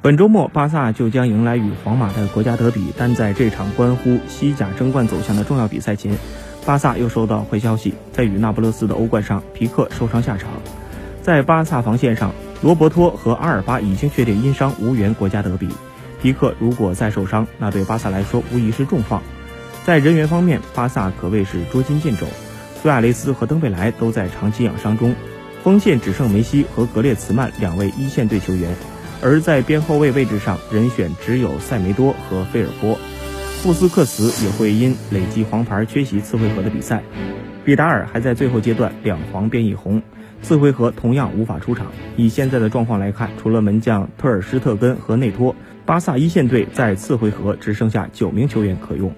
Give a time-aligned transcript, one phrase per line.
[0.00, 6.16] 本周末，巴萨就将迎来与皇马的国家德比，但在这场关乎西甲争冠走向的重要比赛前，
[6.64, 10.50] 巴萨又收到坏消息，在与那不勒斯的欧冠上，皮克受伤下场。
[11.20, 12.32] 在巴萨防线上，
[12.62, 15.68] 罗伯托和阿尔巴已经确定因伤无缘国家德比。
[16.22, 19.20] 皮克如果再受伤，那对巴萨来说无疑是重创。
[19.84, 22.24] 在人员方面，巴萨可谓是捉襟见肘，
[22.80, 25.16] 苏亚雷斯和登贝莱都在长期养伤中，
[25.64, 28.76] 锋线只剩梅西和格列茨曼两位一线队球员。
[29.20, 32.96] 而在边后卫位置上，人选只有塞梅多和费尔波，
[33.62, 37.02] 布斯克茨也会因累计黄牌缺席次回合的比赛。
[37.64, 40.00] 比达尔还在最后阶段两黄变一红，
[40.40, 41.88] 次回合同样无法出场。
[42.16, 49.12] 以现在的状况来看，除了门将特尔施特根和内托，巴萨一线队在次回合只剩下九名球员可用。